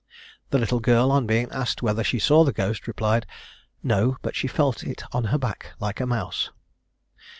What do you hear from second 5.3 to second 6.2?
back like a